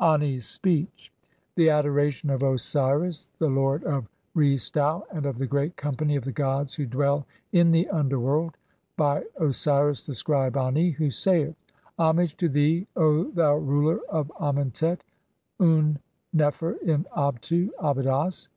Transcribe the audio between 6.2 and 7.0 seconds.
the gods who